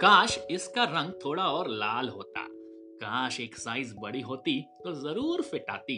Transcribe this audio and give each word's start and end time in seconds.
काश 0.00 0.38
इसका 0.50 0.84
रंग 0.84 1.12
थोड़ा 1.24 1.42
और 1.42 1.68
लाल 1.68 2.08
होता। 2.08 2.46
काश 2.96 3.40
एक 3.40 3.56
साइज़ 3.56 3.94
बड़ी 3.94 4.20
होती 4.20 4.60
तो 4.84 4.92
ज़रूर 4.92 5.42
फिट 5.42 5.64
आती। 5.70 5.96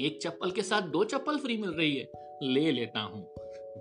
एक 0.00 0.18
चप्पल 0.22 0.50
के 0.50 0.62
साथ 0.62 0.82
दो 0.82 1.04
चप्पल 1.04 1.36
फ्री 1.36 1.56
मिल 1.56 1.70
रही 1.70 1.96
है। 1.96 2.08
ले 2.42 2.72
लेता 2.72 3.00
हूँ। 3.00 3.22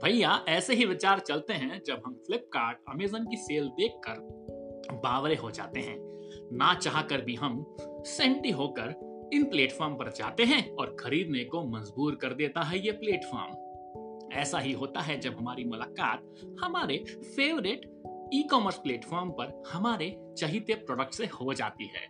भैया, 0.04 0.46
ऐसे 0.47 0.75
ही 0.75 0.86
विचार 0.86 1.19
चलते 1.19 1.54
हैं 1.54 1.82
जब 1.88 2.01
हम 2.05 2.14
फ्लिपकार्ट 2.14 2.77
अमेजन 2.89 3.25
की 3.25 3.38
सेल 3.38 3.68
देखकर 3.68 4.19
बावरे 4.93 5.36
हो 5.36 5.51
जाते 5.51 5.79
हैं। 5.79 5.97
ना 6.57 6.73
चाह 6.73 7.01
कर 7.01 7.21
भी 7.21 7.36
हम 7.36 7.75
सेंटी 8.05 8.51
होकर 8.51 9.29
इन 9.33 9.43
प्लेटफॉर्म 9.43 9.93
पर 9.93 10.11
जाते 10.11 10.43
हैं 10.43 10.69
और 10.71 10.96
खरीदने 11.00 11.43
को 11.43 11.64
मजबूर 11.64 12.15
कर 12.15 12.33
देता 12.33 12.61
है 12.61 12.86
ये 12.86 12.92
प्लेटफॉर्म 12.92 14.29
ऐसा 14.33 14.60
ही 14.60 14.71
होता 14.71 15.00
है 15.00 15.19
जब 15.19 15.37
हमारी 15.37 15.64
मुलाकात 15.64 16.36
हमारे 16.60 16.97
फेवरेट 17.07 17.92
ई 18.33 18.41
कॉमर्स 18.43 18.77
प्लेटफॉर्म 18.77 19.29
पर 19.29 19.63
हमारे 19.71 20.05
चहीते 20.37 20.73
प्रोडक्ट 20.73 21.13
से 21.13 21.25
हो 21.25 21.53
जाती 21.53 21.85
है। 21.85 22.07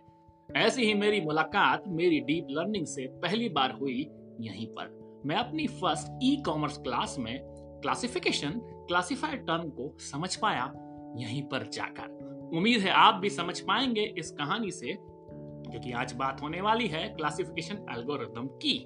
ऐसी 0.64 0.84
ही 0.84 0.94
मेरी 0.94 1.20
मुलाकात 1.20 1.84
मेरी 1.88 2.20
डीप 2.20 2.46
लर्निंग 2.50 2.86
से 2.86 3.06
पहली 3.06 3.48
बार 3.48 3.72
हुई 3.72 4.06
यहीं 4.40 4.66
पर। 4.66 5.22
मैं 5.26 5.36
अपनी 5.36 5.66
फ़र्स्ट 5.66 6.20
ई 6.22 6.36
कॉमर्स 6.36 6.78
क्लास 6.78 7.16
में 7.18 7.38
क्लासिफिकेशन 7.82 8.50
क्लासिफाइड 8.88 9.46
टर्म 9.46 9.70
को 9.70 9.98
समझ 9.98 10.34
पाया 10.36 10.72
यहीं 11.18 11.42
पर 11.42 11.68
जाकर। 11.68 12.50
उम्मीद 12.56 12.80
है 12.80 12.90
आप 12.90 13.14
भी 13.14 13.30
समझ 13.30 13.60
पाएँगे 13.60 14.14
इस 14.18 14.30
कहानी 14.30 14.70
से, 14.70 14.96
क्योंकि 14.96 15.92
आज 15.92 16.12
बात 16.12 16.42
होने 16.42 16.60
वाली 16.60 16.86
है 16.86 17.08
क्लासिफिकेशन 17.08 17.86
एल्गोरिथम 17.90 18.46
की। 18.62 18.78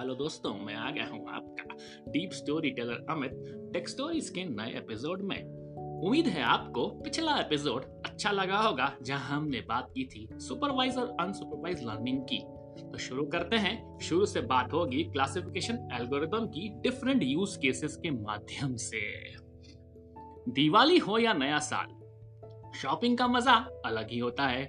हेलो 0.00 0.14
दोस्तों, 0.14 0.54
मैं 0.54 0.74
आ 0.74 0.90
गया 0.90 1.06
हूँ 1.06 1.26
आपका 1.28 1.74
deep 2.10 2.30
story 2.32 2.70
teller 2.70 3.04
Amit 3.10 3.42
tech 3.72 3.88
stories 3.88 4.30
के 4.30 4.44
नए 4.44 4.78
एपिसोड 4.78 5.22
में। 5.22 5.53
उम्मीद 6.04 6.26
है 6.26 6.42
आपको 6.42 6.86
पिछला 7.04 7.36
एपिसोड 7.40 7.84
अच्छा 8.06 8.30
लगा 8.30 8.56
होगा 8.56 8.90
जहाँ 9.02 9.36
हमने 9.36 9.60
बात 9.60 9.86
की 9.94 10.04
थी 10.04 10.26
सुपरवाइज 10.38 10.96
और 10.96 11.16
अनसुपरवाइज 11.20 11.82
लर्निंग 11.82 12.20
की। 12.22 12.38
तो 12.82 12.98
शुरू 12.98 13.24
करते 13.24 13.56
हैं। 13.56 13.98
शुरू 13.98 14.26
से 14.26 14.40
बात 14.40 14.72
होगी 14.72 15.02
क्लासिफिकेशन 15.04 15.78
एल्गोरिथम 15.92 16.46
की 16.46 16.68
डिफरेंट 16.80 17.22
यूज़ 17.22 17.58
केसेस 17.58 17.96
के 17.96 18.10
माध्यम 18.10 18.76
से। 18.76 19.00
दिवाली 20.52 20.98
हो 20.98 21.18
या 21.18 21.32
नया 21.32 21.58
साल 21.58 22.76
शॉपिंग 22.78 23.18
का 23.18 23.28
मज़ा 23.28 23.54
अलग 23.86 24.10
ही 24.10 24.18
होता 24.18 24.46
है। 24.46 24.64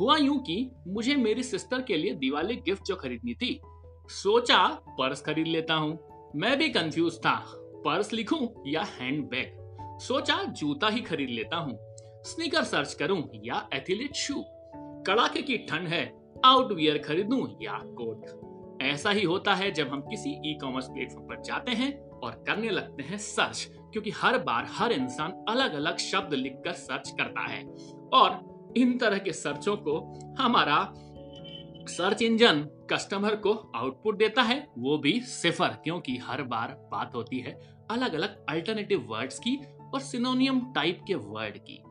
हुआ 0.00 0.16
यूँ 0.16 0.38
कि 0.38 0.70
मुझे 0.86 1.16
मेरी 1.16 1.42
सिस्टर 1.42 1.82
के 1.82 1.96
लिए 1.96 2.14
दिवाली 2.14 2.56
गिफ्ट 2.56 2.84
जो 2.84 2.96
खरीदनी 2.96 3.34
थी, 3.34 3.60
सोचा 4.08 4.66
पर्स 4.90 5.22
खरीद 5.22 5.46
लेता 5.46 5.74
हूँ। 5.74 5.98
मैं 6.36 6.56
भी 6.58 6.68
कंफ्यूज 6.68 7.18
था 7.18 7.36
पर्स 7.84 8.12
लिखूं 8.12 8.46
या 8.66 8.82
हैंड 9.00 9.24
बैग 9.24 9.57
सोचा 9.98 10.42
जूता 10.44 10.88
ही 10.88 11.00
खरीद 11.00 11.28
लेता 11.28 11.56
हूँ। 11.56 11.78
स्नीकर 12.24 12.64
सर्च 12.64 12.94
करूँ 12.94 13.22
या 13.34 13.68
एथलीट 13.74 14.14
शू। 14.14 14.42
कड़ाके 15.06 15.42
की 15.42 15.56
ठंड 15.58 15.88
है, 15.88 16.04
आउटवियर 16.44 16.98
खरीदूं 16.98 17.46
या 17.62 17.78
कोट। 17.98 18.82
ऐसा 18.82 19.10
ही 19.10 19.22
होता 19.22 19.54
है 19.54 19.70
जब 19.70 19.88
हम 19.88 20.00
किसी 20.00 20.30
ई 20.50 20.54
कॉमर्स 20.54 20.86
प्लेटफॉर्म 20.86 21.26
पर 21.28 21.40
जाते 21.42 21.72
हैं 21.72 21.98
और 22.00 22.44
करने 22.46 22.70
लगते 22.70 23.02
हैं 23.02 23.18
सर्च 23.18 23.68
क्योंकि 23.92 24.10
हर 24.10 24.38
बार 24.38 24.66
हर 24.68 24.92
इंसान 24.92 25.32
अलग 25.48 25.74
अलग 25.74 25.96
शब्द 25.96 26.34
लिखकर 26.34 26.72
सर्च 26.72 27.10
करता 27.10 27.46
है। 27.46 27.62
और 28.14 28.74
इन 28.76 28.98
तरह 28.98 29.18
के 29.18 29.32
सर्चों 29.32 29.76
को 29.76 29.98
हमारा 30.38 30.92
सर्च 31.88 32.22
इंजन 32.22 32.60
कस्टमर 32.90 33.36
को 33.36 33.52
आउटपुट 33.76 34.18
देता 34.18 34.42
है, 34.42 34.66
वो 34.78 34.98
भी 34.98 35.20
सिफर 35.20 35.68
क्योंकि 35.84 36.16
हर 36.16 36.42
बार 36.42 36.88
बात 36.92 37.14
होती 37.14 37.38
है 37.38 37.52
अलग 37.90 38.14
अलग 38.14 38.44
अल्टरनेटिव 38.48 39.06
वर्ड्स 39.08 39.38
की 39.38 39.58
और 39.94 40.00
सिनोनियम 40.00 40.60
टाइप 40.72 41.00
के 41.06 41.14
वर्ड 41.14 41.58
की। 41.58 41.82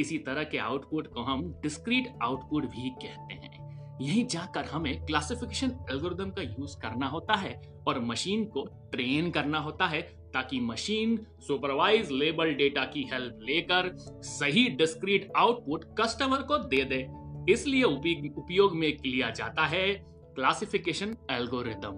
इसी 0.00 0.18
तरह 0.18 0.44
के 0.44 0.58
आउटपुट 0.58 1.06
को 1.06 1.20
हम 1.20 1.60
डिस्क्रीट 1.62 2.12
आउटपुट 2.22 2.64
भी 2.64 2.90
कहते 2.90 3.34
हैं। 3.34 3.98
यहीं 4.02 4.26
जाकर 4.26 4.64
हमें 4.64 5.06
क्लासिफिकेशन 5.06 5.72
एल्गोरिदम 5.90 6.30
का 6.30 6.42
यूज़ 6.42 6.76
करना 6.80 7.06
होता 7.06 7.34
है 7.34 7.60
और 7.88 8.00
मशीन 8.00 8.44
को 8.44 8.64
ट्रेन 8.92 9.30
करना 9.30 9.58
होता 9.58 9.86
है 9.86 10.02
ताकि 10.34 10.60
मशीन 10.60 11.26
सुपरवाइज 11.40 12.10
लेबल 12.10 12.54
डेटा 12.54 12.84
की 12.84 13.02
हेल्प 13.12 13.38
लेकर 13.42 13.90
सही 14.22 14.68
डिस्क्रीट 14.68 15.32
आउटपुट 15.36 15.84
कस्टमर 16.00 16.42
को 16.42 16.58
दे 16.58 16.84
दे। 16.84 17.06
इसलिए 17.52 17.82
उपयोग 17.82 18.76
में 18.76 18.88
लिया 19.06 19.30
जाता 19.30 19.66
है 19.66 19.92
क्लासिफिकेशन 20.34 21.16
एल्गोरिदम 21.30 21.96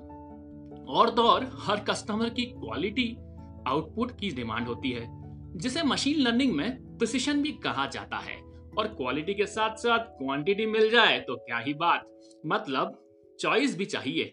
और 0.89 1.11
तो 1.11 1.23
और, 1.23 1.51
हर 1.59 1.81
कस्टमर 1.81 2.31
की 2.31 2.45
क्वालिटी 2.45 3.17
आउटपुट 3.67 4.19
की 4.19 4.31
डिमांड 4.31 4.67
होती 4.67 4.91
है। 4.91 5.22
जिसे 5.57 5.83
मशीन 5.83 6.21
लर्निंग 6.21 6.55
में 6.55 6.99
प्रिसिशन 6.99 7.43
भी 7.43 7.53
कहा 7.65 7.87
जाता 7.87 8.17
है। 8.17 8.37
और 8.79 8.87
क्वालिटी 8.89 9.35
के 9.35 9.47
साथ 9.47 9.77
साथ 9.77 10.05
क्वांटिटी 10.19 10.67
मिल 10.67 10.91
जाए 10.91 11.19
तो 11.21 11.37
क्या 11.37 11.59
ही 11.59 11.75
बात। 11.75 12.09
मतलब 12.47 12.99
चॉइस 13.39 13.77
भी 13.79 13.85
चाहिए। 13.85 14.25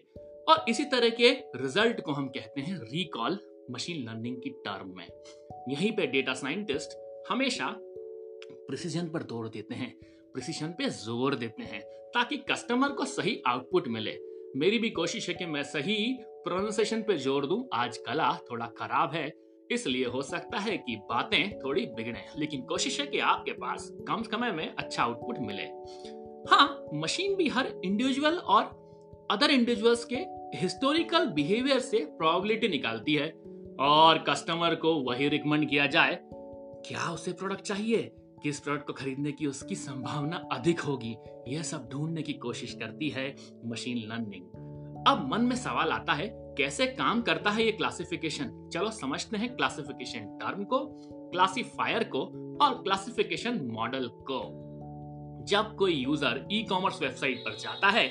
और 0.48 0.64
इसी 0.68 0.84
तरह 0.84 1.10
के 1.10 1.30
रिज़ल्ट 1.56 2.00
को 2.00 2.12
हम 2.12 2.28
कहते 2.28 2.60
हैं 2.60 2.78
रिकॉल 2.82 3.38
मशीन 3.70 4.04
लर्निंग 4.04 4.36
की 4.36 4.50
टर्म 4.64 4.94
में। 4.96 5.06
यहीं 5.68 5.92
पे 5.92 6.06
डेटा 6.06 6.34
साइंटिस्ट 6.34 6.96
हमेशा 7.30 7.74
प्रिसीजन 8.68 9.08
पर 9.08 9.22
ज़ोर 9.22 9.48
देते 9.48 9.74
हैं। 9.74 9.92
प्रिसीजन 10.32 10.68
पे 10.68 10.88
ज़ोर 10.88 11.34
देते 11.34 11.62
हैं 11.62 11.80
ताकि 12.14 12.36
कस्टमर 12.50 12.88
को 12.88 13.04
सही 13.04 13.40
आउटपुट 13.46 13.88
मिले। 13.88 14.18
मेरी 14.56 14.78
भी 14.78 14.90
कोशिश 14.90 15.28
है 15.28 15.34
कि 15.34 15.46
मैं 15.46 15.62
सही 15.62 15.96
प्रोनाउंसिएशन 16.44 17.02
पे 17.02 17.16
ज़ोर 17.18 17.46
दूँ। 17.46 17.62
आज 17.74 17.96
कला 17.98 18.32
थोड़ा 18.50 18.66
खराब 18.78 19.12
है। 19.14 19.28
इसलिए 19.72 20.06
हो 20.06 20.22
सकता 20.22 20.58
है 20.58 20.76
कि 20.76 20.96
बातें 21.08 21.58
थोड़ी 21.58 21.86
बिगड़े, 21.86 22.24
लेकिन 22.38 22.62
कोशिश 22.62 23.00
है 23.00 23.06
कि 23.06 23.18
आपके 23.18 23.52
पास 23.52 23.90
कम 24.08 24.22
समय 24.22 24.52
में 24.52 24.74
अच्छा 24.74 25.02
आउटपुट 25.02 25.38
मिले। 25.38 25.62
हाँ 26.50 26.86
मशीन 26.94 27.34
भी 27.36 27.48
हर 27.48 27.66
इंडिविजुअल 27.84 28.36
और 28.36 29.28
अदर 29.30 29.50
इंडिविजुअल्स 29.50 30.04
के 30.04 30.16
हिस्टोरिकल 30.56 31.26
बिहेवियर 31.26 31.78
से 31.78 31.98
प्रोबेबिलिटी 31.98 32.68
निकालती 32.68 33.14
है, 33.14 33.28
और 33.80 34.24
कस्टमर 34.28 34.74
को 34.74 34.94
वही 35.02 35.28
रिकमेंड 35.28 35.68
किया 35.70 35.86
जाए, 35.86 36.18
क्या 36.86 37.10
उसे 37.10 37.32
प्रोडक्ट 37.32 37.60
चाहिए? 37.60 38.10
किस 38.42 38.60
प्रोडक्ट 38.60 38.86
को 38.86 38.92
खरीदने 38.92 39.32
की 39.32 39.46
उसकी 39.46 39.74
संभावना 39.74 40.36
अधिक 40.52 40.80
होगी? 40.80 41.16
यह 41.48 41.62
सब 41.62 41.88
ढूँढने 41.92 42.22
की 42.22 42.32
कोशिश 42.32 42.72
करती 42.74 43.08
है 43.08 43.34
मशीन 43.66 43.98
लर्निंग 44.08 45.04
अब 45.08 45.28
मन 45.32 45.40
में 45.40 45.56
सवाल 45.56 45.90
आता 45.90 46.12
है 46.12 46.28
कैसे 46.58 46.86
काम 46.86 47.20
करता 47.22 47.50
है 47.50 47.64
ये 47.64 47.72
क्लासिफिकेशन 47.72 48.50
चलो 48.72 48.90
समझते 48.90 49.36
हैं 49.36 49.54
क्लासिफिकेशन 49.56 50.26
टर्म 50.40 50.64
को 50.64 50.78
क्लासिफायर 51.32 52.04
को 52.04 52.22
और 52.62 52.74
क्लासिफिकेशन 52.82 53.60
मॉडल 53.72 54.08
को। 54.30 54.40
जब 55.48 55.74
कोई 55.76 55.94
यूज़र 55.94 56.46
ई 56.52 56.62
कॉमर्स 56.62 57.00
वेबसाइट 57.02 57.38
पर 57.38 57.56
जाता 57.56 57.90
है, 57.90 58.08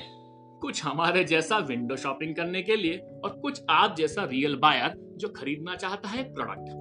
कुछ 0.62 0.84
हमारे 0.84 1.24
जैसा 1.24 1.58
विंडो 1.58 1.96
शॉपिंग 1.96 2.34
करने 2.36 2.62
के 2.62 2.76
लिए 2.76 2.98
और 3.24 3.38
कुछ 3.42 3.62
आप 3.70 3.94
जैसा 3.96 4.24
रियल 4.24 4.56
बायर 4.56 4.94
जो 5.16 5.28
खरीदना 5.28 5.76
चाहता 5.76 6.08
है 6.08 6.22
प्रोडक्ट 6.34 6.78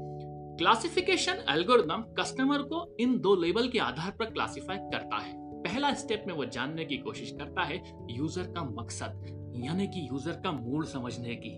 क्लासिफिकेशन 0.59 1.43
एल्गोरिथम 1.49 2.03
कस्टमर 2.17 2.61
को 2.63 2.85
इन 2.99 3.17
दो 3.19 3.35
लेवल 3.35 3.67
के 3.67 3.79
आधार 3.79 4.15
पर 4.19 4.25
क्लासिफाई 4.25 4.77
करता 4.77 5.17
है। 5.17 5.33
पहला 5.63 5.93
स्टेप 5.93 6.23
में 6.27 6.33
वो 6.33 6.45
जानने 6.47 6.85
की 6.85 6.97
कोशिश 6.97 7.31
करता 7.39 7.63
है 7.63 7.81
यूज़र 8.09 8.51
का 8.51 8.63
मकसद 8.71 9.21
यानी 9.59 9.87
कि 9.87 10.07
यूज़र 10.07 10.41
का 10.43 10.51
मूड 10.51 10.85
समझने 10.85 11.35
की। 11.35 11.51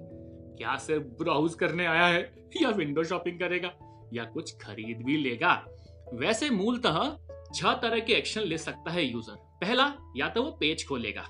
क्या 0.58 0.76
सिर्फ़ 0.78 1.04
ब्राउज 1.20 1.54
करने 1.54 1.86
आया 1.86 2.06
है 2.06 2.22
या 2.62 2.70
विंडो 2.70 3.04
शॉपिंग 3.04 3.40
करेगा 3.40 3.72
या 4.14 4.24
कुछ 4.24 4.56
खरीद 4.58 5.04
भी 5.06 5.18
लेगा? 5.18 5.54
वैसे 6.14 6.50
मूलतः 6.50 7.00
छह 7.56 7.74
तरह 7.74 8.00
के 8.00 8.14
एक्शन 8.14 8.42
ले 8.42 8.58
सकता 8.58 8.92
है 8.92 9.06
यूज़र 9.06 9.36
पहला, 9.62 9.94
या 10.18 10.28
तो 10.30 10.44
वो 10.44 10.52
पेज 10.52 10.88
खोलेगा 10.88 11.26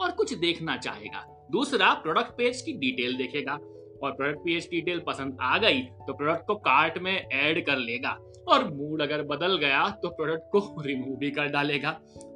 और 0.00 0.10
कुछ 0.10 0.34
देखना 0.34 0.76
चाहेगा। 0.76 1.24
दूसरा 1.52 1.92
प्रोडक्ट 1.94 2.36
पेज 2.36 2.60
की 2.62 2.72
डिटेल 2.72 3.16
देखेगा। 3.16 3.58
और 4.02 4.12
प्रोडक्ट 4.12 4.38
पेज 4.38 4.68
डिटेल 4.70 5.00
पसंद 5.06 5.36
आ 5.40 5.56
गई 5.58 5.80
तो 6.06 6.12
प्रोडक्ट 6.12 6.46
को 6.46 6.54
कार्ट 6.54 6.98
में 6.98 7.12
ऐड 7.12 7.64
कर 7.66 7.76
लेगा। 7.78 8.16
और 8.48 8.64
मूड 8.72 9.02
अगर 9.02 9.22
बदल 9.26 9.56
गया 9.58 9.88
तो 10.02 10.08
प्रोडक्ट 10.08 10.50
को 10.52 10.82
रिमूव 10.82 11.16
भी 11.18 11.30
कर 11.30 11.48
डालेगा। 11.48 11.90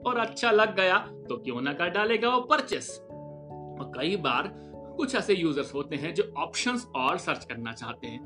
और 0.07 0.19
अच्छा 0.19 0.51
लग 0.51 0.75
गया 0.77 0.99
तो 1.29 1.37
क्यों 1.37 1.61
ना 1.63 1.73
कर 1.73 1.91
डालेगा 1.91 2.29
वो 2.29 2.41
परचेस 2.43 2.89
और 3.79 3.93
कई 3.97 4.17
बार 4.19 4.51
कुछ 4.97 5.15
ऐसे 5.15 5.35
यूज़र्स 5.35 5.75
होते 5.75 5.97
हैं 5.97 6.15
जो 6.15 6.33
ऑप्शंस 6.39 6.87
और 6.97 7.19
सर्च 7.19 7.45
करना 7.45 7.73
चाहते 7.73 8.07
हैं। 8.07 8.21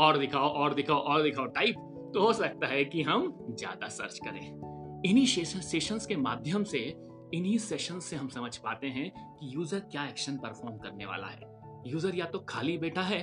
और 0.00 0.18
दिखाओ 0.18 0.48
और 0.50 0.74
दिखाओ 0.74 0.98
और 0.98 1.22
दिखाओ 1.22 1.46
टाइप 1.46 1.74
तो 2.14 2.20
हो 2.20 2.32
सकता 2.32 2.66
है 2.66 2.84
कि 2.84 3.02
हम 3.02 3.32
ज़्यादा 3.50 3.88
सर्च 3.90 4.18
करें। 4.24 5.02
इन्हीं 5.06 5.26
सेशंस 5.26 6.06
के 6.06 6.16
माध्यम 6.16 6.64
से, 6.64 6.78
इन्हीं 7.34 7.56
सेशन 7.60 7.98
से 8.00 8.16
हम 8.16 8.28
समझ 8.28 8.56
पाते 8.56 8.86
हैं 8.88 9.10
कि 9.10 9.54
यूज़र 9.54 9.78
क्या 9.92 10.04
एक्शन 10.06 10.36
परफॉर्म 10.36 10.76
करने 10.78 11.06
वाला 11.06 11.26
है। 11.26 11.52
यूज़र 11.86 12.14
या 12.14 12.24
तो 12.24 12.38
खाली 12.48 12.76
बैठा 12.78 13.02
है, 13.02 13.20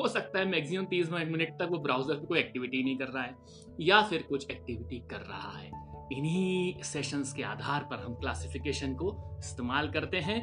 हो 0.00 0.08
सकता 0.08 0.38
है 0.38 0.44
मैक्सिमम 0.44 0.84
तीस 0.84 1.10
मिनट 1.10 1.52
तक 1.52 1.68
वो 1.70 1.78
ब्राउज़र 1.78 2.14
पे 2.14 2.26
कोई 2.26 2.38
एक्टिविटी 2.38 2.82
नहीं 2.84 2.96
कर 2.98 3.08
रहा 3.08 3.22
है, 3.22 3.36
या 3.80 4.02
फिर 4.02 4.22
कुछ 4.22 4.50
एक्टिविटी 4.50 4.98
कर 5.10 5.20
रहा 5.20 5.58
है। 5.58 5.70
इन्हीं 6.12 6.82
सेशंस 6.82 7.32
के 7.32 7.42
आधार 7.42 7.84
पर 7.90 8.04
हम 8.04 8.14
क्लासिफिकेशन 8.14 8.94
को 8.94 9.16
इस्तेमाल 9.38 9.88
करते 9.90 10.20
हैं 10.20 10.40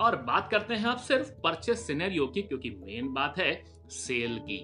और 0.00 0.16
बात 0.16 0.48
करते 0.50 0.74
हैं 0.74 0.84
अब 0.84 0.98
सिर्फ़ 0.98 1.32
परचेस 1.32 1.86
सिनेरियो 1.86 2.26
की, 2.26 2.42
क्योंकि 2.42 2.70
मेन 2.70 3.12
बात 3.12 3.38
है 3.38 3.64
सेल 3.90 4.38
की। 4.38 4.58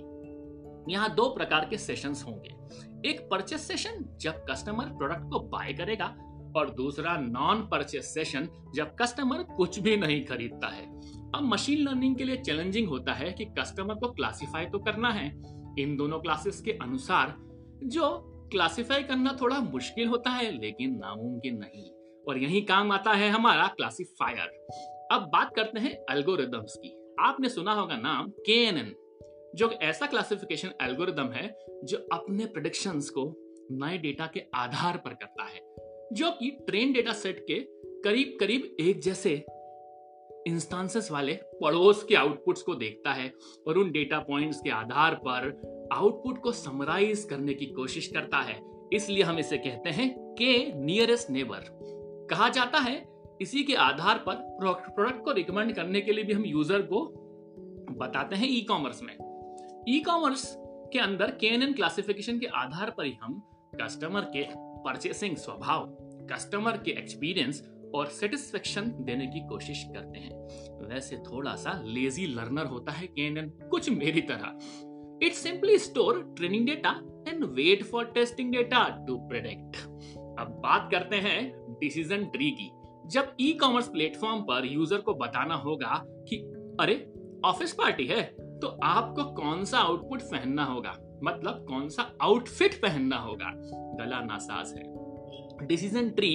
यहाँ 0.93 1.15
दो 1.15 1.29
प्रकार 1.29 1.67
के 1.71 1.79
सेशंस 1.79 2.25
होंगे। 2.27 2.55
एक 3.11 3.29
परचेस 3.31 3.61
सेशन 3.61 4.19
जब 4.21 4.45
कस्टमर 4.51 4.85
प्रोडक्ट 4.85 5.23
को 5.23 5.41
बाय 5.41 5.73
करेगा, 5.73 6.17
और 6.57 6.71
दूसरा 6.71 7.17
नॉन 7.17 7.61
परचेस 7.63 8.15
सेशन 8.15 8.49
जब 8.75 8.95
कस्टमर 8.95 9.43
कुछ 9.43 9.79
भी 9.79 9.97
नहीं 9.97 10.25
खरीदता 10.25 10.69
है। 10.69 10.87
अब 11.35 11.41
मशीन 11.43 11.79
लर्निंग 11.79 12.17
के 12.17 12.25
लिए 12.25 12.37
चैलेंजिंग 12.37 12.89
होता 12.89 13.13
है 13.13 13.33
कि 13.33 13.45
कस्टमर 13.45 13.95
को 13.95 14.13
क्लासिफाई 14.13 14.67
तो 14.67 14.79
करना 14.79 15.11
है। 15.11 15.27
इन 15.79 15.97
दोनों 15.97 16.19
क्लासेस 16.19 16.61
के 16.61 16.73
अनुसार 16.73 17.35
जो 17.85 18.11
क्लासिफाई 18.53 19.03
करना 19.03 19.37
थोड़ा 19.41 19.59
मुश्किल 19.61 20.09
होता 20.09 20.31
है, 20.31 20.59
लेकिन 20.61 20.97
नामुमकिन 20.97 21.57
नहीं। 21.57 21.91
और 22.29 22.39
यही 22.39 22.61
काम 22.61 22.93
आता 22.93 23.13
है 23.13 23.29
हमारा 23.31 23.67
क्लासिफायर 23.67 24.51
अब 25.12 25.22
बात 25.22 25.55
करते 25.56 25.81
हैं 25.81 25.90
एल्गोरिदम्स 26.10 26.75
की। 26.76 26.94
आपने 27.20 27.49
सुना 27.49 27.72
होगा 27.72 27.96
नाम 27.96 28.31
के 28.49 28.70
जो 29.55 29.70
ऐसा 29.82 30.06
क्लासिफिकेशन 30.06 30.72
एल्गोरिदम 30.82 31.31
है 31.32 31.49
जो 31.84 31.99
अपने 32.12 32.46
प्रोडिक्शंस 32.46 33.08
को 33.10 33.25
नए 33.72 33.99
डेटा 33.99 34.26
के 34.26 34.43
आधार 34.55 34.96
पर 34.96 35.10
करता 35.10 35.44
है, 35.44 35.60
जो 36.12 36.31
कि 36.31 36.50
ट्रेन 36.66 36.93
डेटा 36.93 37.12
सेट 37.12 37.40
के 37.40 37.60
करीब 38.02 38.37
करीब 38.40 38.76
एक 38.81 39.00
जैसे 39.00 39.34
इंस्टांसेस 40.46 41.10
वाले 41.10 41.32
पड़ोस 41.34 42.02
के 42.05 42.14
आउटपुट्स 42.14 42.62
को 42.62 42.75
देखता 42.75 43.12
है 43.12 43.32
और 43.66 43.78
उन 43.78 43.90
डेटा 43.90 44.19
पॉइंट्स 44.19 44.60
के 44.60 44.70
आधार 44.70 45.14
पर 45.14 45.88
आउटपुट 45.93 46.43
को 46.43 46.52
समराइज 46.52 47.25
करने 47.25 47.55
की 47.55 47.66
कोशिश 47.66 48.06
करता 48.06 48.38
है। 48.38 48.60
इसलिए 48.93 49.22
हम 49.22 49.38
इसे 49.38 49.58
कहते 49.58 49.90
हैं 49.90 50.34
के 50.34 50.72
नियरेस्ट 50.75 51.31
नेबर 51.31 51.64
कहा 52.31 52.49
जाता 52.49 52.78
है 52.78 53.18
इसी 53.43 53.62
के 53.62 53.75
आधार 53.75 54.19
पर 54.26 54.35
प्रोडक्ट 54.61 55.25
को 55.25 55.32
रिकमेंड 55.32 55.75
करने 55.75 56.00
के 56.00 56.12
लिए 56.12 56.25
भी 56.25 56.32
हम 56.32 56.44
यूज़र 56.44 56.82
को 56.93 57.05
बताते 57.99 58.37
हैं 58.37 58.49
ई 58.49 58.61
कॉमर्स 58.61 59.02
में। 59.02 59.14
ई 59.88 60.00
कॉमर्स 60.00 60.44
के 60.93 60.99
अंदर 60.99 61.31
के 61.31 61.46
एन 61.46 61.73
क्लासिफिकेशन 61.73 62.38
के 62.38 62.46
आधार 62.56 62.90
पर 62.90 63.05
ही 63.05 63.12
हम 63.23 63.40
कस्टमर 63.82 64.31
के 64.37 64.44
परचेसिंग 64.85 65.37
स्वभाव 65.37 65.87
कस्टमर 66.31 66.76
के 66.76 66.90
एक्सपीरियंस 66.90 67.62
और 67.94 68.06
सेटिस्फेक्शन 68.11 68.90
देने 69.00 69.26
की 69.26 69.41
कोशिश 69.49 69.84
करते 69.94 70.19
हैं। 70.19 70.88
वैसे 70.88 71.17
थोड़ा 71.26 71.55
सा 71.56 71.73
लेजी 71.84 72.26
लर्नर 72.26 72.67
होता 72.67 72.93
है 72.93 73.06
के 73.06 73.26
एन 73.26 73.50
कुछ 73.70 73.91
मेरी 73.91 74.20
तरह। 74.20 75.26
It 75.26 75.32
simply 75.34 75.79
store 75.79 76.20
training 76.37 76.67
data 76.67 76.91
and 77.29 77.44
wait 77.55 77.84
for 77.84 78.05
testing 78.14 78.52
data 78.52 78.82
to 79.06 79.17
predict 79.29 79.76
अब 80.41 80.61
बात 80.64 80.88
करते 80.93 81.17
हैं 81.17 81.41
डिसीज़न 81.81 82.25
ट्री 82.26 82.50
की। 82.50 82.70
जब 83.08 83.37
ई 83.40 83.52
कॉमर्स 83.52 83.88
प्लेटफॉर्म 83.88 84.40
पर 84.40 84.66
यूज़र 84.66 84.99
को 84.99 85.14
बताना 85.14 85.55
होगा 85.55 86.02
कि, 86.28 86.37
अरे 86.81 86.94
ऑफ़िस 87.44 87.72
पार्टी 87.72 88.06
है 88.06 88.22
तो 88.60 88.69
आपको 88.84 89.25
कौन 89.32 89.64
सा 89.64 89.78
आउटपुट 89.78 90.22
पहनना 90.22 90.64
होगा? 90.64 90.94
मतलब 91.25 91.64
कौन 91.69 91.88
सा 91.88 92.02
आउटफिट 92.22 92.75
पहनना 92.75 93.16
होगा? 93.16 93.52
गला 94.00 94.20
नासाज 94.20 94.72
है। 94.72 95.66
डिसीज़न 95.66 96.10
ट्री 96.10 96.34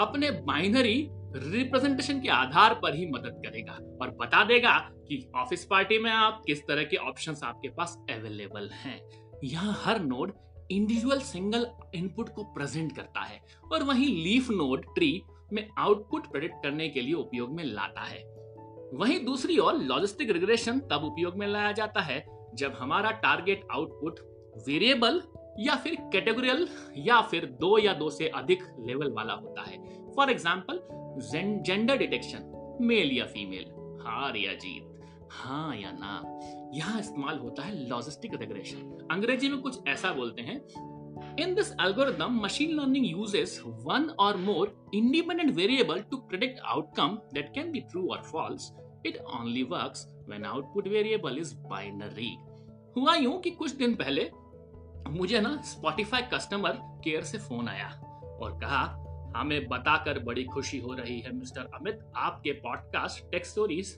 अपने 0.00 0.30
बाइनरी 0.30 1.08
रिप्रेजेंटेशन 1.36 2.20
के 2.20 2.28
आधार 2.28 2.74
पर 2.74 2.94
ही 2.94 3.06
मदद 3.06 3.42
करेगा 3.46 3.72
और 4.02 4.10
बता 4.20 4.44
देगा 4.44 4.78
कि 5.08 5.24
ऑफ़िस 5.36 5.64
पार्टी 5.64 5.98
में 5.98 6.10
आप 6.10 6.42
किस 6.46 6.62
तरह 6.62 6.84
के 6.84 6.96
ऑप्शंस 7.08 7.42
आपके 7.44 7.68
पास 7.68 7.96
अवेलेबल 8.10 8.70
हैं। 8.74 9.00
यहाँ 9.44 9.76
हर 9.84 10.00
नोड 10.00 10.32
इंडिविजुअल 10.70 11.18
सिंगल 11.20 11.66
इनपुट 11.94 12.28
को 12.28 12.44
प्रेजेंट 12.44 12.96
करता 12.96 13.20
है 13.20 13.40
और 13.72 13.82
वहीं 13.82 14.08
लीफ 14.24 14.50
नोड 14.50 14.84
ट्री 14.94 15.22
में 15.54 15.68
आउटपुट 15.78 16.26
प्रेडिक्ट 16.26 16.62
करने 16.62 16.88
के 16.88 17.00
लिए 17.00 17.14
उपयोग 17.14 17.54
में 17.54 17.64
लाता 17.64 18.04
है। 18.04 18.22
वहीं 18.94 19.24
दूसरी 19.24 19.58
ओर 19.58 19.74
लॉजिस्टिक 19.74 20.30
रिग्रेशन 20.30 20.78
तब 20.90 21.04
उपयोग 21.04 21.36
में 21.36 21.46
लाया 21.46 21.72
जाता 21.72 22.00
है 22.00 22.24
जब 22.54 22.74
हमारा 22.78 23.10
टारगेट 23.22 23.66
आउटपुट 23.72 24.20
वेरिएबल 24.68 25.22
या 25.58 25.74
फिर 25.74 25.96
कैटेगोरियल 26.12 26.66
या 26.98 27.20
फिर 27.20 27.44
दो 27.60 27.76
या 27.78 27.92
दो 27.92 28.10
से 28.10 28.28
अधिक 28.34 28.62
लेवल 28.86 29.12
वाला 29.12 29.34
होता 29.34 29.62
है। 29.62 29.78
For 30.16 30.30
example 30.30 30.80
gender 31.62 31.96
detection 31.96 32.78
male 32.80 33.12
या 33.12 33.24
फीमेल 33.24 33.70
हार 34.02 34.36
या 34.36 34.54
जीत 34.54 34.90
हाँ 35.32 35.76
या 35.76 35.90
ना। 35.92 36.20
यहाँ 36.74 36.98
इस्तेमाल 37.00 37.38
होता 37.38 37.62
है 37.62 37.88
लॉजिस्टिक 37.88 38.34
रिग्रेशन 38.34 39.06
अंग्रेज़ी 39.10 39.48
में 39.48 39.60
कुछ 39.60 39.88
ऐसा 39.88 40.12
बोलते 40.12 40.42
हैं 40.42 40.58
In 41.36 41.56
this 41.56 41.74
algorithm, 41.80 42.40
machine 42.40 42.76
learning 42.76 43.04
uses 43.04 43.58
one 43.82 44.14
or 44.20 44.34
more 44.34 44.68
independent 44.92 45.56
variable 45.56 46.00
to 46.00 46.18
predict 46.28 46.60
outcome 46.64 47.22
that 47.32 47.52
can 47.52 47.72
be 47.72 47.80
true 47.90 48.12
or 48.12 48.22
false. 48.22 48.70
It 49.02 49.18
only 49.26 49.64
works 49.64 50.06
when 50.26 50.44
output 50.44 50.86
variable 50.86 51.36
is 51.36 51.54
binary. 51.54 52.38
हुआ 52.96 53.14
यूँ 53.14 53.40
कि 53.40 53.50
कुछ 53.50 53.72
दिन 53.72 53.94
पहले 53.94 54.30
मुझे 55.08 55.40
ना 55.40 55.62
Spotify 55.72 56.22
कस्टमर 56.34 56.78
केयर 57.04 57.22
से 57.22 57.38
phone 57.38 57.68
आया 57.68 57.88
और 58.42 58.58
कहा 58.60 58.84
हमें 59.36 59.68
बताकर 59.68 60.18
बड़ी 60.18 60.44
खुशी 60.44 60.78
हो 60.78 60.94
रही 60.94 61.20
है 61.20 61.36
मिस्टर 61.36 61.70
अमित 61.74 62.00
आपके 62.16 62.52
पॉडकास्ट 62.52 63.30
टेक 63.32 63.46
स्टोरीज 63.46 63.96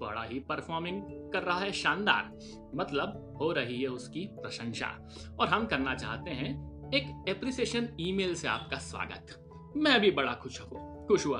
बड़ा 0.00 0.22
ही 0.22 0.38
परफॉर्मिंग 0.38 1.02
कर 1.32 1.42
रहा 1.42 1.58
है 1.58 1.72
शानदार 1.72 2.32
मतलब 2.74 3.36
हो 3.40 3.52
रही 3.52 3.82
है 3.82 3.88
उसकी 3.88 4.26
प्रशंसा 4.32 5.08
और 5.40 5.48
हम 5.48 5.66
करना 5.66 5.94
चाहते 5.94 6.30
हैं 6.30 6.69
एक 6.94 7.24
एप्रिसिएशन 7.28 7.88
ईमेल 8.00 8.34
से 8.34 8.48
आपका 8.48 8.76
स्वागत। 8.76 9.72
मैं 9.76 10.00
भी 10.00 10.10
बड़ा 10.10 10.32
खुश 10.32 10.60
हूँ। 10.60 11.06
खुश 11.06 11.26
हुआ। 11.26 11.38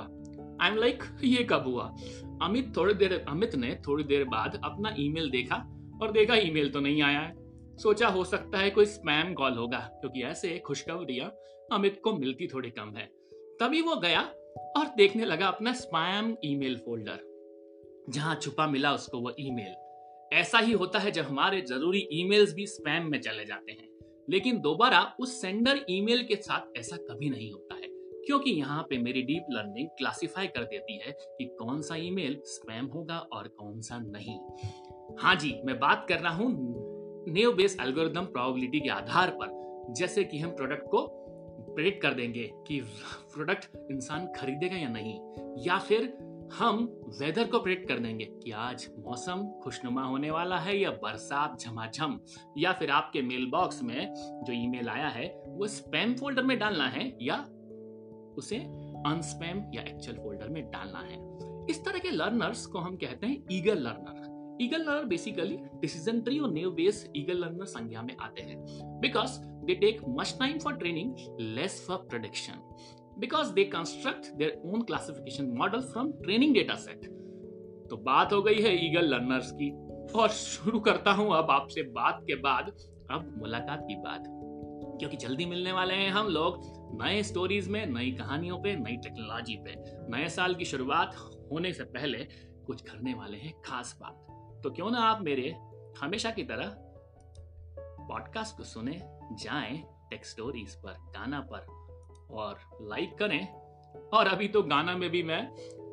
आई 0.61 0.69
एम 0.69 0.77
लाइक 0.77 1.03
ये 1.23 1.43
कब 1.43 1.63
हुआ? 1.67 1.83
अमित 2.41 2.71
थोड़ी 2.77 2.93
देर, 2.93 3.13
अमित 3.29 3.55
ने 3.55 3.73
थोड़ी 3.87 4.03
देर 4.03 4.23
बाद 4.23 4.59
अपना 4.63 4.93
ईमेल 4.99 5.29
देखा 5.29 5.55
और 6.01 6.11
देखा 6.11 6.35
ईमेल 6.35 6.71
तो 6.71 6.79
नहीं 6.79 7.01
आया 7.01 7.19
है। 7.19 7.33
सोचा 7.77 8.07
हो 8.07 8.23
सकता 8.23 8.59
है 8.59 8.69
कोई 8.69 8.85
स्पैम 8.85 9.33
कॉल 9.33 9.57
होगा, 9.57 9.79
क्योंकि 9.79 10.23
ऐसे 10.23 10.57
खुशखबरियाँ 10.59 11.29
अमित 11.71 11.99
को 12.03 12.13
मिलती 12.13 12.47
थोड़ी 12.47 12.69
कम 12.69 12.95
है। 12.95 13.05
तभी 13.59 13.81
वो 13.81 13.95
गया 13.95 14.21
और 14.77 14.93
देखने 14.97 15.25
लगा 15.25 15.47
अपना 15.47 15.73
स्पैम 15.73 16.35
ईमेल 16.45 16.77
फोल्डर 16.77 17.19
जहाँ 18.09 18.35
छुपा 18.35 18.67
मिला 18.67 18.93
उसको 18.93 19.19
वो 19.19 19.35
ईमेल 19.39 19.75
ऐसा 20.33 20.59
ही 20.59 20.71
होता 20.71 20.99
है 20.99 21.11
जब 21.11 21.23
हमारे 21.23 21.61
ज़रूरी 21.61 22.07
ईमेल्स 22.13 22.53
भी 22.53 22.67
स्पैम 22.67 23.11
में 23.11 23.21
चले 23.21 23.45
जाते 23.45 23.71
हैं। 23.71 23.90
लेकिन 24.29 24.59
दोबारा 24.61 25.01
उस 25.19 25.39
सेंडर 25.41 25.85
ईमेल 25.89 26.23
के 26.23 26.35
साथ 26.37 26.77
ऐसा 26.77 26.97
कभी 27.03 27.29
नहीं 27.29 27.51
होता 27.51 27.75
है, 27.75 27.89
क्योंकि 28.25 28.51
यहाँ 28.51 28.81
पे 28.89 28.97
मेरी 28.97 29.21
डीप 29.21 29.45
लर्निंग 29.51 29.87
क्लासिफाई 29.97 30.47
कर 30.47 30.63
देती 30.63 30.97
है 30.97 31.11
कि 31.11 31.45
कौन 31.59 31.81
सा 31.81 31.95
ईमेल 31.97 32.39
स्पैम 32.45 32.85
होगा 32.85 33.17
और 33.33 33.47
कौन 33.59 33.79
सा 33.81 33.97
नहीं। 33.99 34.39
हाँ 35.19 35.35
जी, 35.35 35.55
मैं 35.65 35.79
बात 35.79 36.05
कर 36.09 36.19
रहा 36.19 36.33
हूँ 36.33 37.23
नेव 37.27 37.53
बेस 37.53 37.77
एल्गोरिदम 37.81 38.25
प्रोबेबिलिटी 38.25 38.79
के 38.79 38.89
आधार 38.89 39.29
पर, 39.31 39.59
जैसे 39.93 40.23
कि 40.23 40.39
हम 40.39 40.51
प्रोडक्ट 40.51 40.87
को 40.87 41.07
प्रेडिक्ट 41.65 42.01
कर 42.01 42.13
देंगे 42.13 42.49
कि 42.67 42.79
प्रोडक्ट 43.33 43.75
इंसान 43.91 44.27
खरीदेगा 44.35 44.77
या 44.77 44.89
नहीं, 44.89 45.19
या 45.65 45.77
फिर 45.79 46.13
हम 46.51 46.77
वेदर 47.19 47.43
को 47.43 47.59
प्रेडिक्ट 47.59 47.87
कर 47.87 47.99
देंगे 47.99 48.25
कि 48.25 48.51
आज 48.51 48.87
मौसम 48.99 49.43
खुशनुमा 49.63 50.03
होने 50.03 50.31
वाला 50.31 50.57
है 50.57 50.77
या 50.77 50.89
बरसात 50.91 51.59
झमाझम, 51.59 52.17
या 52.57 52.71
फिर 52.73 52.89
आपके 52.89 53.21
मेल 53.21 53.45
बॉक्स 53.45 53.81
में 53.83 54.13
जो 54.13 54.53
ईमेल 54.53 54.89
आया 54.89 55.07
है, 55.07 55.27
वो 55.47 55.67
स्पैम 55.67 56.13
फोल्डर 56.13 56.43
में 56.43 56.57
डालना 56.59 56.87
है 56.87 57.17
या 57.21 57.37
उसे 58.37 58.57
अनस्पैम 59.07 59.63
या 59.73 59.81
एक्चुअल 59.81 60.17
फोल्डर 60.17 60.49
में 60.49 60.63
डालना 60.71 60.99
है। 60.99 61.19
इस 61.69 61.83
तरह 61.85 61.99
के 61.99 62.11
लर्नर्स 62.11 62.65
को 62.65 62.79
हम 62.79 62.95
कहते 62.95 63.27
हैं 63.27 63.43
eager 63.51 63.79
learner 63.79 64.19
eager 64.61 64.81
learner 64.81 65.05
basically 65.05 65.57
decision 65.81 66.21
tree 66.21 66.39
और 66.39 66.51
नेव 66.51 66.71
बेस 66.71 67.05
ईगल 67.15 67.37
लर्नर 67.37 67.65
संज्ञा 67.65 68.01
में 68.01 68.15
आते 68.21 68.41
हैं। 68.41 68.57
Because 69.01 69.39
they 69.65 69.75
take 69.75 70.01
much 70.09 70.35
time 70.39 70.59
for 70.59 70.73
training 70.73 71.15
less 71.39 71.83
for 71.87 71.97
production 72.09 72.53
because 73.23 73.45
they 73.45 73.65
construct 73.75 74.23
their 74.41 74.51
own 74.65 74.79
classification 74.83 75.59
model 75.59 75.79
from 75.79 76.05
training 76.05 76.53
data 76.57 76.77
set. 76.77 77.05
तो 77.89 77.97
बात 77.97 78.33
हो 78.33 78.41
गई 78.41 78.61
है 78.61 78.85
ईगल 78.85 79.05
लर्नर्स 79.05 79.51
की। 79.51 79.91
और 80.11 80.29
शुरू 80.29 80.79
करता 80.79 81.11
हूँ 81.11 81.35
अब 81.35 81.51
आपसे 81.51 81.83
बात 81.83 82.19
के 82.27 82.35
बाद। 82.35 82.77
अब 83.11 83.37
मुलाकात 83.37 83.79
की 83.81 83.95
बात। 83.95 84.23
क्योंकि 84.99 85.17
जल्दी 85.17 85.45
मिलने 85.45 85.71
वाले 85.71 85.93
हैं 85.93 86.09
हम 86.09 86.27
लोग 86.27 86.61
नए 87.03 87.23
स्टोरीज 87.23 87.69
में, 87.69 87.85
नई 87.85 88.11
कहानियों 88.11 88.57
पे, 88.57 88.75
नई 88.75 88.97
टेक्नोलॉजी 88.97 89.55
पे। 89.55 89.75
नए 89.77 90.29
साल 90.29 90.55
की 90.55 90.65
शुरुआत 90.65 91.15
होने 91.51 91.73
से 91.73 91.83
पहले 91.83 92.27
कुछ 92.65 92.81
करने 92.81 93.13
वाले 93.13 93.37
हैं 93.37 93.61
खास 93.65 93.99
बात। 94.01 94.13
तो 94.63 94.69
क्यों 94.69 94.91
ना 94.91 94.97
आप 94.97 95.21
मेरे 95.21 95.55
हमेशा 96.01 96.31
की 96.31 96.43
तरह 96.43 96.75
पॉडकास्ट 97.79 98.57
को 98.57 98.63
सुने, 98.63 99.01
जाएँ 99.43 99.83
टेक 100.09 100.25
स्टोरीज 100.25 100.75
पर, 100.75 100.91
गाना 100.91 101.39
पर। 101.39 101.80
और 102.33 102.59
लाइक 102.81 103.17
करें। 103.17 103.47
और 104.13 104.27
अभी 104.27 104.47
तो 104.47 104.63
गाना 104.63 104.95
में 104.97 105.09
भी 105.09 105.23
मैं 105.23 105.45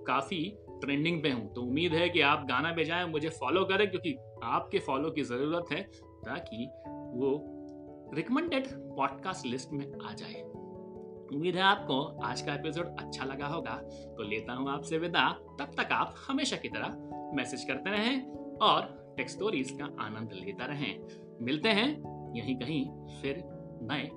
काफ़ी 0.06 0.58
ट्रेंडिंग 0.80 1.22
पे 1.22 1.30
हूँ 1.30 1.52
तो 1.54 1.62
उम्मीद 1.62 1.92
है 1.92 2.08
कि 2.08 2.20
आप 2.20 2.46
गाना 2.48 2.72
पे 2.72 2.84
जाएँ 2.84 3.06
मुझे 3.06 3.28
फॉलो 3.28 3.64
करें, 3.64 3.90
क्योंकि 3.90 4.16
आपके 4.44 4.78
फॉलो 4.78 5.10
की 5.10 5.22
ज़रूरत 5.22 5.72
है 5.72 5.82
ताकि 6.24 6.66
वो 7.14 8.10
रिकमेंडेड 8.14 8.66
पॉडकास्ट 8.96 9.46
लिस्ट 9.46 9.72
में 9.72 9.86
आ 10.04 10.12
जाए। 10.12 10.42
उम्मीद 11.34 11.56
है 11.56 11.62
आपको 11.62 12.00
आज 12.24 12.42
का 12.42 12.54
एपिसोड 12.54 12.86
अच्छा 12.86 13.24
लगा 13.24 13.46
होगा। 13.46 13.74
तो 14.16 14.22
लेता 14.22 14.52
हूँ 14.52 14.70
आपसे 14.70 14.98
विदा। 14.98 15.28
तब 15.60 15.74
तक 15.76 15.92
आप 15.92 16.14
हमेशा 16.28 16.56
की 16.56 16.68
तरह 16.68 16.96
मैसेज 17.36 17.64
करते 17.64 17.90
रहें 17.90 18.56
और 18.62 19.14
टेक्स्टोरीज 19.16 19.70
का 19.70 19.84
आनंद 20.04 20.32
लेता 20.34 20.66
रहें। 20.66 20.98
मिलते 21.42 21.68
हैं 21.68 21.88
यहीं 22.36 22.56
कहीं 22.56 22.84
फिर 23.20 23.42
नए 23.82 24.10